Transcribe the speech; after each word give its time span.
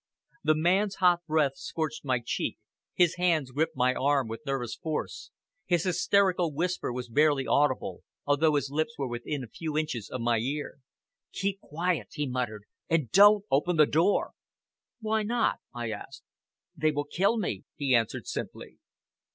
The 0.43 0.55
man's 0.55 0.95
hot 0.95 1.19
breath 1.27 1.57
scorched 1.57 2.03
my 2.03 2.23
cheek, 2.25 2.57
his 2.95 3.17
hands 3.17 3.51
gripped 3.51 3.75
my 3.75 3.93
arm 3.93 4.27
with 4.27 4.41
nervous 4.47 4.73
force, 4.73 5.29
his 5.67 5.83
hysterical 5.83 6.51
whisper 6.51 6.91
was 6.91 7.07
barely 7.07 7.45
audible, 7.45 8.01
although 8.25 8.55
his 8.55 8.71
lips 8.71 8.95
were 8.97 9.07
within 9.07 9.43
a 9.43 9.47
few 9.47 9.77
inches 9.77 10.09
of 10.09 10.19
my 10.21 10.39
ear. 10.39 10.79
"Keep 11.33 11.59
quiet," 11.61 12.07
he 12.13 12.25
muttered, 12.25 12.63
"and 12.89 13.11
don't 13.11 13.45
open 13.51 13.75
the 13.75 13.85
door!" 13.85 14.31
"Why 15.01 15.21
not?" 15.21 15.59
I 15.71 15.91
asked. 15.91 16.23
"They 16.75 16.89
will 16.89 17.05
kill 17.05 17.37
me," 17.37 17.65
he 17.75 17.93
answered 17.93 18.25
simply. 18.25 18.79